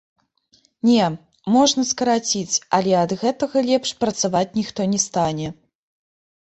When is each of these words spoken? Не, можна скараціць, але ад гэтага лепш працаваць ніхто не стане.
Не, 0.87 1.03
можна 1.57 1.81
скараціць, 1.91 2.57
але 2.79 2.97
ад 3.03 3.11
гэтага 3.21 3.57
лепш 3.69 3.89
працаваць 4.03 4.45
ніхто 4.59 4.91
не 4.97 5.07
стане. 5.09 5.47